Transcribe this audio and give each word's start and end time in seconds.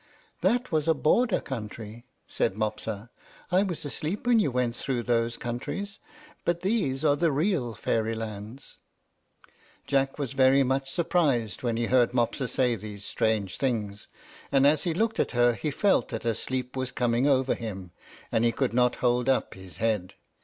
"That 0.41 0.71
was 0.71 0.87
a 0.87 0.95
border 0.95 1.39
country," 1.39 2.07
said 2.27 2.55
Mopsa. 2.55 3.11
"I 3.51 3.61
was 3.61 3.85
asleep 3.85 4.25
while 4.25 4.35
you 4.37 4.49
went 4.49 4.75
through 4.75 5.03
those 5.03 5.37
countries; 5.37 5.99
but 6.43 6.61
these 6.61 7.05
are 7.05 7.15
the 7.15 7.31
real 7.31 7.75
Fairylands." 7.75 8.77
Jack 9.85 10.17
was 10.17 10.33
very 10.33 10.63
much 10.63 10.89
surprised 10.89 11.61
when 11.61 11.77
he 11.77 11.85
heard 11.85 12.15
Mopsa 12.15 12.47
say 12.47 12.75
these 12.75 13.05
strange 13.05 13.57
things; 13.57 14.07
and 14.51 14.65
as 14.65 14.85
he 14.85 14.95
looked 14.95 15.19
at 15.19 15.33
her, 15.33 15.53
he 15.53 15.69
felt 15.69 16.07
that 16.07 16.25
a 16.25 16.33
sleep 16.33 16.75
was 16.75 16.91
coming 16.91 17.27
over 17.27 17.53
him, 17.53 17.91
and 18.31 18.43
he 18.43 18.51
could 18.51 18.73
not 18.73 18.95
hold 19.05 19.29
up 19.29 19.53
his 19.53 19.77
head. 19.77 20.15